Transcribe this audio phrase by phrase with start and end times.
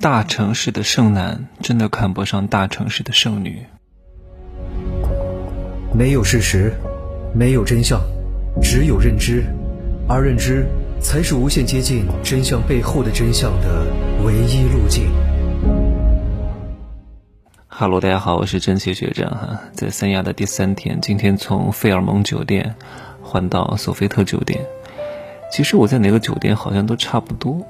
[0.00, 3.66] 大城市的剩男真的看不上大城市的剩女。
[5.92, 6.72] 没有事实，
[7.34, 8.00] 没有真相，
[8.62, 9.42] 只有认知，
[10.08, 10.64] 而认知
[11.00, 13.84] 才是无限接近真相背后的真相的
[14.24, 15.10] 唯一路径。
[17.66, 22.72] 哈喽，大家好，我是真奇学长哈，在三亚的第三天，今天从费尔蒙酒店
[23.20, 24.64] 换到索菲特酒店。
[25.50, 27.66] 其实我在哪个酒店好像都差不多。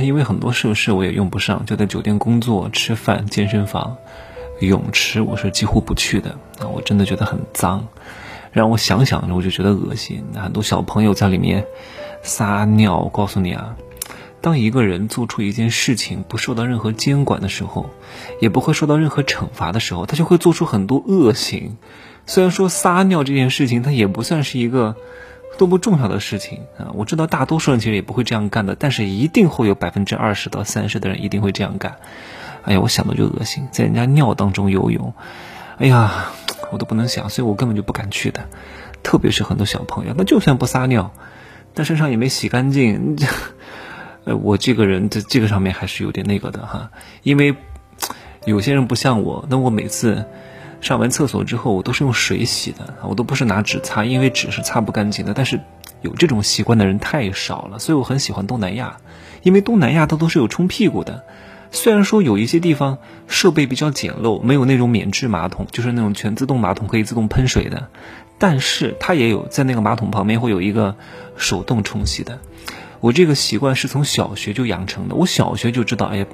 [0.00, 3.96] 因为很多设施我也用不上，就在酒店工作、吃饭、健身房、
[4.60, 6.30] 泳池，我是几乎不去的。
[6.60, 7.88] 啊，我真的觉得很脏，
[8.52, 10.24] 让我想想我就觉得恶心。
[10.34, 11.64] 很多小朋友在里面
[12.22, 12.98] 撒尿。
[12.98, 13.76] 我告诉你啊，
[14.40, 17.90] 当一个人做出一件事情不受到任何监管的时候，
[18.40, 21.76] 也不会受到任何惩罚的时候，他就会做出很多恶行。
[22.26, 24.96] 虽然说撒尿这件事情，它也不算是一个。
[25.56, 26.92] 多么重要的事情啊！
[26.94, 31.96] 我知道大多数人其实也不会这样干的，但是一定会有百分之二十到三十的人一定会这样干。
[32.64, 35.14] 哎呀，我想到就恶心，在人家尿当中游泳，
[35.78, 36.26] 哎呀，
[36.70, 38.44] 我都不能想，所以我根本就不敢去的。
[39.02, 41.12] 特别是很多小朋友，那就算不撒尿，
[41.74, 43.16] 但身上也没洗干净，
[44.24, 46.90] 呃，我这个人在这个上面还是有点那个的哈。
[47.22, 47.56] 因为
[48.44, 50.26] 有些人不像我，那我每次。
[50.80, 55.34] 上完厕所之后，我都是用水洗的，我都不是拿纸擦，因为纸是擦不干净的。
[55.34, 55.60] 但是
[56.02, 58.98] 有这种习惯的人太少了，所以我很喜欢东南亚，
[59.42, 61.24] 因为东南亚它都是有冲屁股的。
[61.70, 67.88] 虽然说有一些地方设备比较简陋，没有那种免治马桶，就是那种全自动马桶可以自动喷水的，
[68.38, 70.96] 但是它也有在那个马桶旁边会有一个
[71.36, 72.38] 手动冲洗的。
[73.00, 76.26] 我这个习惯是从小学就养成的，我小学就知道，哎呀。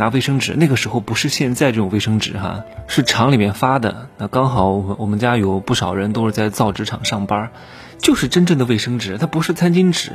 [0.00, 4.08] 拿卫生纸，那个时候不是现在这种卫生纸哈，是厂里面发的。
[4.16, 7.50] 那刚好我们我们家有不少人都是在造纸厂上班，
[7.98, 10.12] 就是真正的卫生纸，它不是餐巾纸，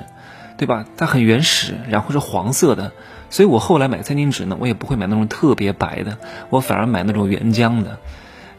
[0.58, 0.86] 对吧？
[0.95, 2.94] 它很原始，然后是黄色的。
[3.30, 6.17] 所以我后来买餐巾纸呢，我也不会买那种特别白的，
[6.50, 8.00] 我反而买那种原浆的。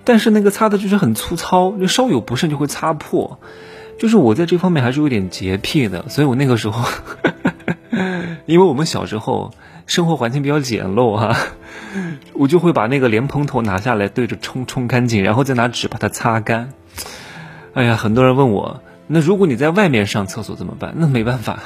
[0.05, 3.39] 但是那个擦的就是很粗糙，就稍有不慎就会擦破。
[3.99, 6.85] 就是我在这方面还是有点洁癖的，所以我那个时候，
[8.47, 9.53] 因为我们小时候。
[9.87, 11.37] 生活环境比较简陋哈，
[12.33, 16.73] 我就会把那个莲蓬头拿下来对着冲冲干净，然后再拿纸把它擦干。
[17.75, 20.95] 哎呀，很多人问我，那如果你在外面上厕所怎么办？
[20.97, 21.59] 那没办法，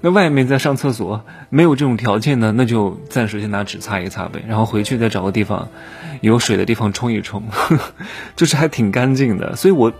[0.00, 5.68] 那外面在上厕所没有这种条件呢，那就暂时先拿纸擦一擦呗，然后回去再找个地方
[6.20, 7.42] 有水的地方冲一冲，
[8.36, 9.56] 就是还挺干净的。
[9.56, 9.92] 所以我，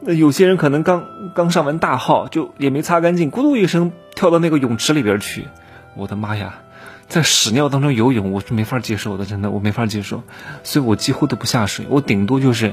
[0.00, 5.48] 那有些人可能刚刚上完大号就也没擦干净，咕噜一声跳到那个泳池里边去，
[5.96, 6.60] 我的妈呀！
[7.06, 10.22] 在屎尿当中游泳，我是没法接受的，真的，我没法接受，
[10.62, 12.72] 所以我几乎都不下水，我顶多就是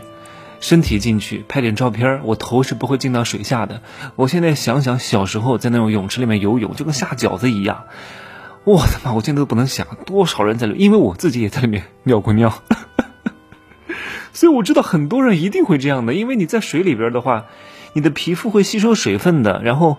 [0.61, 3.81] 身体进去拍点照片，我头是不会进到水下的。
[4.15, 7.83] 我现在想想小时候在那种泳池里面游泳，就跟下饺子一样，
[8.63, 12.63] 我的妈，我现在都不能想多少人在里，因为我自己也在里面尿过尿，
[14.31, 17.47] 所以我知道很多人一定会这样的，因为你在水里边的话，
[17.91, 19.97] 你的皮肤会吸收水分的，然后。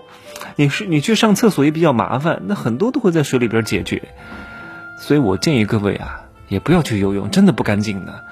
[0.57, 4.03] 你是你去上厕所也比较麻烦，那很多都会在水里边解决，
[4.99, 8.25] 所以我建议各位啊，也不要去游泳，真的不干净的。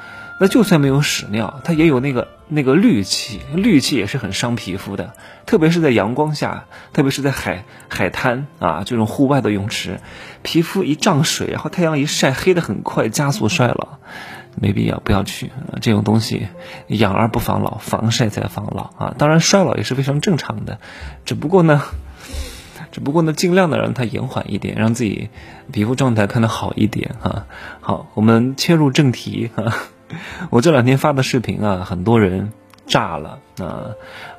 [0.42, 5.12] 那就算没有屎尿，它也有那个那个氯气，氯气也是很伤皮肤的，
[5.44, 6.64] 特别是在阳光下，
[6.94, 10.00] 特别是在海海滩啊这种户外的泳池，
[10.42, 13.98] 皮肤一涨水，然后太阳一晒，黑的很快，加速衰老。
[14.56, 16.48] 没必要，不要去啊这种东西，
[16.88, 19.14] 养儿不防老，防晒才防老啊！
[19.18, 20.80] 当然，衰老也是非常正常的，
[21.26, 21.82] 只不过呢，
[22.90, 25.28] 只不过呢，尽量的让它延缓一点，让自己
[25.70, 27.46] 皮肤状态看得好一点哈。
[27.80, 29.72] 好，我们切入正题哈。
[30.50, 32.52] 我这两天发的视频啊，很多人
[32.86, 33.90] 炸了啊，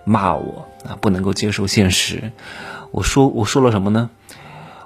[0.05, 2.31] 骂我啊，不能够接受现实。
[2.91, 4.09] 我说我说了什么呢？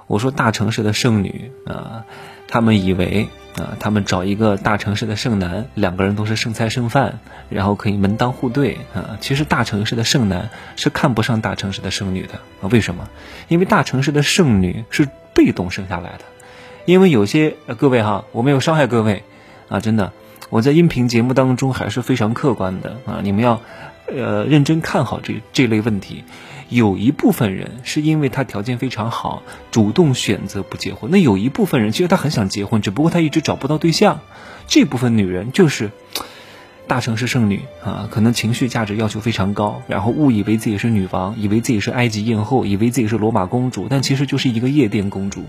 [0.06, 2.04] 我说大城市的剩女啊，
[2.48, 3.28] 他们以为。
[3.56, 9.16] 啊，他们找一个大城市的剩男，两个人都是剩菜剩饭，然后可以门当户对啊。
[9.22, 12.68] 其实大城市的剩男是看不上大城市的剩女的啊。
[12.70, 13.08] 为什么？
[13.48, 16.26] 因为大城市的剩女是被动生下来的。
[16.84, 19.24] 因为有些各位哈，我没有伤害各位
[19.70, 20.12] 啊，真的，
[20.48, 23.20] 我在音频节目当中还是非常客观的啊。
[23.22, 23.60] 你们要
[24.06, 26.24] 呃认真看好这这类问题。
[26.68, 31.10] 有一部分人是因为他条件非常好，主动选择不结婚。
[31.12, 34.20] 那有一部分人其实他很想结婚，只不过他一直找不到对象。
[34.66, 35.92] 这部分女人就是
[36.88, 45.44] 大城市剩女啊，可能情绪价值要求非常高，然后误以为自己是女王，以为自己是埃及艳后，以为自己是罗马公主，但其实就是一个夜店公主，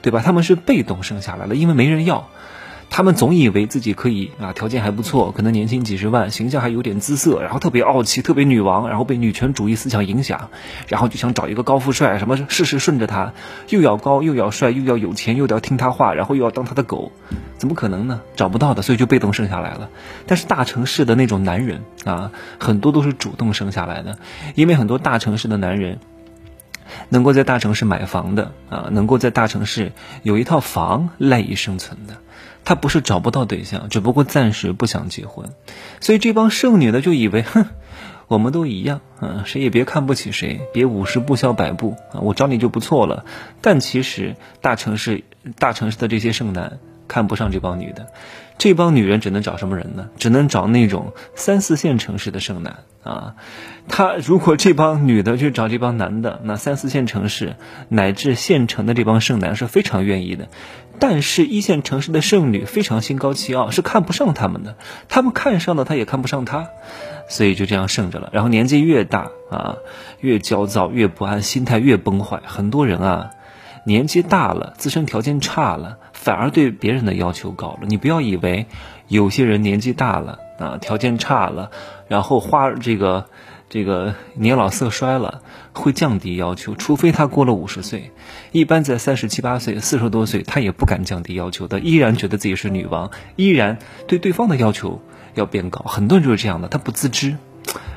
[0.00, 0.22] 对吧？
[0.24, 2.28] 他们是被动生下来了，因为没人要。
[2.94, 10.50] 他们总以为自己可以啊，条件还不错，可能年薪几十万，形象还有点姿色，然后特别傲气，特别女王，然后被女权主义思想影响，
[10.88, 13.32] 然后就想找一个高富帅，什么事事顺着他，
[13.70, 17.12] 又要高又要帅又要有钱又要听他话，然后又要当他的狗，
[17.56, 18.20] 怎么可能呢？
[18.36, 19.88] 找不到的，所以就被动生下来了。
[20.26, 22.30] 但是大城市的那种男人啊，
[22.60, 24.18] 很多都是主动生下来的，
[24.54, 25.98] 因为很多大城市的男人。
[27.08, 29.92] 能够在大城市买房的啊，能够在大城市
[30.22, 32.16] 有一套房赖以生存的，
[32.64, 35.50] 他不是找不到对象，只不过暂时不想结婚。
[36.00, 37.66] 所以这帮剩女的就以为，哼，
[38.28, 43.24] 我们都一样，嗯，谁也别看不起谁，别五十步笑百步啊，我找你就不错了。
[43.60, 45.24] 但其实大城市
[45.58, 46.78] 大城市的这些剩男
[47.12, 48.06] 看不上这帮女的，
[48.56, 50.08] 这帮女人只能找什么人呢？
[50.16, 52.78] 只能找那种三四线城市的剩男。
[53.04, 53.34] 啊，
[53.88, 57.56] 他如果这帮女的去找这帮男的，那三四线城市
[57.88, 60.48] 乃至县城的这帮剩男是非常愿意的，
[61.00, 64.76] 但是一线城市的剩女非常心高气傲，是看不上他们的，
[65.08, 66.68] 他们看上的他也看不上他，
[67.28, 68.30] 所以就这样剩着了。
[68.32, 69.76] 然后年纪越大啊，
[70.20, 72.40] 越焦躁，越不安，心态越崩坏。
[72.46, 73.30] 很多人啊，
[73.84, 77.80] 年纪大了，自身条件差了，反而对别人的要求高了。
[77.88, 78.66] 你不要以为
[79.08, 81.72] 有些人年纪大了啊，条件差了。
[82.06, 83.26] 然后花这个，
[83.68, 85.42] 这个年老色衰了，
[85.72, 88.12] 会降低要求，除非他过了五十岁，
[88.52, 95.02] 一般在三十七八岁、四十多岁，他也不敢降低要求的，依然觉得自己是女王，依然对对方的要求
[95.34, 95.80] 要变高。
[95.80, 97.36] 很多人就是这样的，他不自知，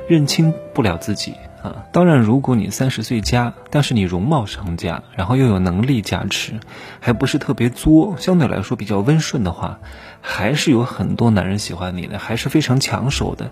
[0.07, 1.35] 认清不了自己。
[1.65, 6.59] 啊，当然，如果你三十岁加，但是你容貌上佳，然后又有能力加持，
[6.99, 9.79] 还不是特别作，相对来说比较温顺的话，
[10.21, 13.49] 还是有很多男人喜欢你的，还是非常抢手的。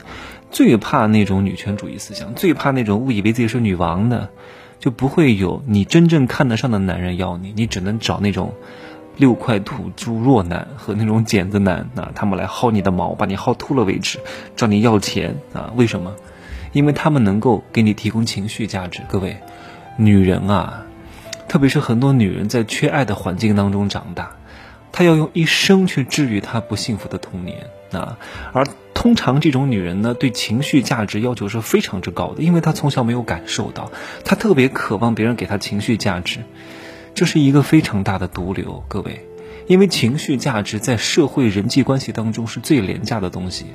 [0.52, 4.30] 最怕那种女权主义思想，最怕那种误以为自己是女王的，
[4.80, 8.54] 就不会有你真正看得上的男人要你，你只能找那种
[9.18, 14.20] 六块土猪弱男和那种剪子男啊，他们来薅你的毛，把你薅秃了为止，
[14.56, 15.72] 找你要钱啊？
[15.76, 16.14] 为什么？
[16.74, 19.38] 因为他们能够给你提供情绪价值，各位，
[19.98, 20.86] 女人啊，
[21.48, 24.36] 特别是很多女人在缺爱的环境当中长大，
[24.92, 28.18] 她要用一生去治愈她不幸福的童年啊。
[28.52, 33.92] 而通常这种女人呢，对情绪价值要求是非常之高的，因为她从小没有感受到，
[34.26, 36.40] 她特别渴望别人给她情绪价值，
[37.14, 39.26] 这是一个非常大的毒瘤，各位，
[39.68, 43.68] 因为情绪价值在社会人际关系当中是最廉价的东西。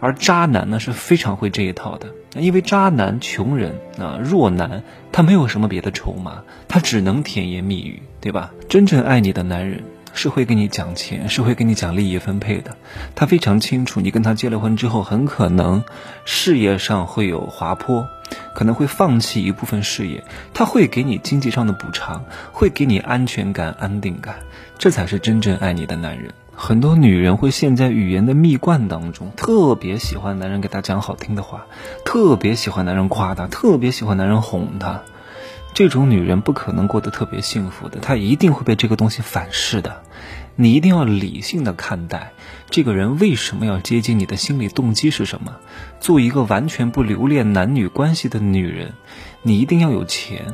[0.00, 4.82] 而渣男呢是非常会这一套的，因为渣男、穷人啊、弱男，
[5.12, 8.52] 他没有什么别的筹码，他只能甜言蜜语，对吧？
[8.68, 12.76] 真正爱你的男人是会跟你讲钱，是会跟你讲利益分配的。
[13.14, 15.84] 他非常清楚，你跟他结了婚之后，很可能
[16.24, 18.08] 事业上会有滑坡，
[18.54, 20.24] 可能会放弃一部分事业，
[20.54, 24.36] 他会给你经济上的补偿，会给你安全感、安定感，
[24.78, 26.32] 这才是真正爱你的男人。
[26.62, 31.66] 很多女人会陷在语言的蜜罐当中，特别喜欢男人给她讲好听的话，
[32.04, 35.00] 特别喜欢男人夸她，特别喜欢男人哄她。
[35.72, 40.02] 这种女人不可能过得特别幸福的，她一定会被这个东西反噬的。
[40.54, 42.32] 你一定要理性的看待
[42.68, 45.56] 这个人为什么要接近你的心理动机是什么。
[45.98, 48.92] 做一个完全不留恋男女关系的女人，
[49.40, 50.52] 你一定要有钱。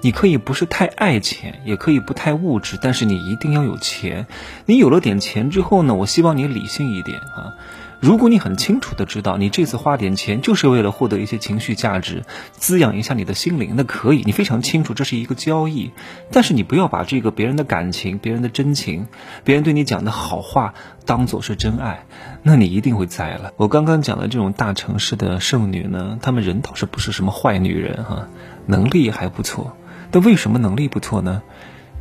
[0.00, 4.26] 你可以不是太爱钱，也可以不太物质，但是你一定要有钱。
[4.66, 7.54] 你有了点钱之后呢，我希望你理性一点啊。
[7.98, 15.92] 如果你很清楚的知道，你这次花点钱就是为了获得一些情绪价值，滋养一下你的心灵，那可以，你非常清楚这是一个交易。
[16.30, 19.06] 但是你不要把这个别人的感情、别人的真情、
[19.44, 20.74] 别人对你讲的好话
[21.06, 22.04] 当做是真爱，
[22.42, 23.52] 那你一定会栽了。
[23.56, 28.28] 我刚刚讲的这种大城市的剩女呢，她们人倒是不是什么坏女人哈，
[28.66, 29.74] 能力还不错。
[30.16, 31.42] 那为什么能力不错呢？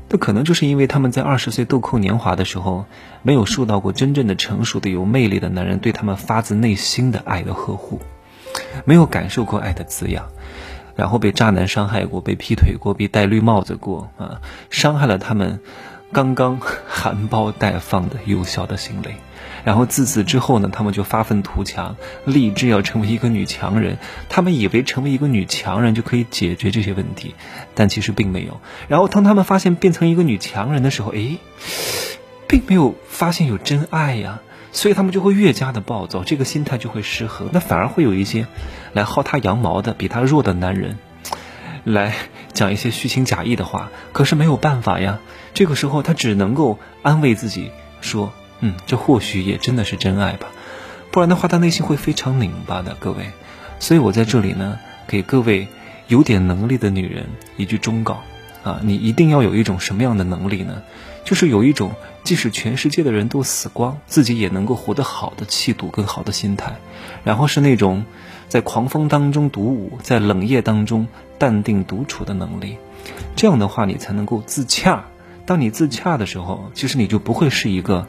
[0.07, 2.85] 那可能就是因为他们在二十岁豆蔻年华的时候，
[3.23, 7.99] 没有受到过真正的成熟的有魅力的男人对他们发自内心的爱的呵护，
[8.85, 10.27] 没有感受过爱的滋养，
[10.95, 15.59] 然后被渣男伤害过，被劈腿过，被戴绿帽子过啊，伤害了他们
[16.13, 19.11] 刚刚含苞待放的幼小的心灵。
[19.65, 23.97] 然后自此之后呢，他们就发愤图强，立志要成为一个女强人。
[24.29, 27.33] 他们以为成为一个女强人就可以解决这些问题，
[27.73, 28.61] 但其实并没有。
[28.87, 31.39] 然后当他们发现变成一个女强人的时候，诶，
[32.47, 34.41] 并没有发现有真爱呀，
[34.71, 37.49] 所以他们就会越加的暴躁，这个心态就会失衡。
[37.51, 38.45] 那反而会有一些
[38.93, 40.99] 来薅他羊毛的比他弱的男人，
[41.83, 42.13] 来
[42.53, 43.89] 讲一些虚情假意的话。
[44.13, 45.17] 可是没有办法呀，
[45.55, 48.31] 这个时候他只能够安慰自己说。
[48.65, 50.47] 嗯，这或许也真的是真爱吧，
[51.11, 53.29] 不然的话，他内心会非常拧巴的，各位。
[53.79, 55.67] 所以我在这里呢，给各位
[56.07, 58.23] 有点能力的女人一句忠告
[58.63, 60.81] 啊，你一定要有一种什么样的能力呢？
[61.23, 61.91] 就是有一种
[62.23, 66.77] 即使全世界的人都死光，自己也能够活得好的气度跟好的心态，
[67.23, 68.03] 然后是那种
[68.49, 71.07] 在狂风当中独舞，在冷夜当中
[71.37, 72.77] 淡定独处的能力。
[73.35, 75.05] 这样的话，你才能够自洽。
[75.45, 78.07] 当你自洽的时候，其实你就不会是一个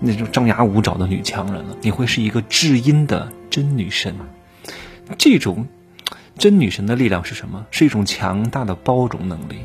[0.00, 4.14] 那种张牙舞爪的女强人了，你会是一个至阴的真女神。
[5.16, 5.66] 这种。
[6.38, 7.66] 真女神的力量是什么？
[7.72, 9.56] 是一种强大的包容能力，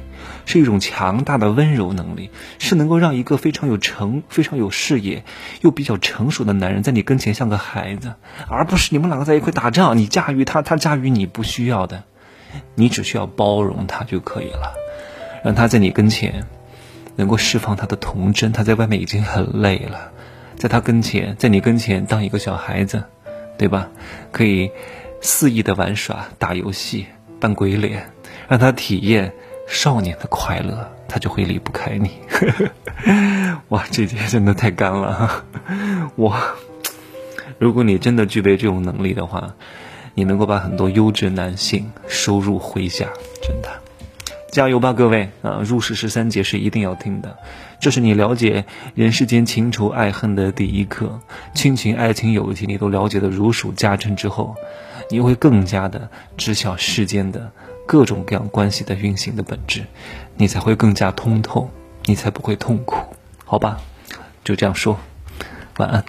[0.47, 5.23] 是一种强大的温柔能力，是能够让一个非常有成、非常有事业
[5.61, 8.15] 又比较成熟的男人在你跟前像个孩子，
[8.49, 12.05] 而不是你们两个在一块打仗，你驾驭他，他驾驭你，不需要的，
[12.73, 14.73] 你只需要包容他就可以了，
[15.43, 16.47] 让他在你跟前
[17.15, 18.51] 能够释放他的童真。
[18.51, 20.11] 他在外面已经很累了，
[20.57, 23.03] 在他跟前，在你跟前当一个小孩子，
[23.57, 23.89] 对吧？
[24.31, 24.71] 可以。
[25.25, 27.05] 肆意的玩耍、打游戏、
[27.39, 28.11] 扮鬼脸，
[28.49, 29.31] 让他体验
[29.65, 32.11] 少年的快乐，他就会离不开你。
[33.69, 35.45] 哇，这节真的太干了！
[36.17, 36.37] 我，
[37.57, 39.53] 如果你真的具备这种能力的话，
[40.13, 43.07] 你能够把很多优质男性收入麾下，
[43.41, 43.69] 真的。
[44.53, 45.61] 加油吧，各位啊！
[45.65, 47.39] 入世十三节是一定要听的，
[47.79, 51.19] 这是你了解人世间情仇爱恨的第一课，
[51.55, 54.55] 亲情、爱情、友情，你都了解的如数家珍之后。
[55.09, 56.07] 你会更加的
[56.37, 57.51] 知晓世间的
[57.87, 59.85] 各种各样关系的运行的本质，
[60.37, 61.71] 你才会更加通透，
[62.05, 63.79] 你才不会痛苦，好吧？
[64.43, 64.99] 就这样说，
[65.77, 66.05] 晚安。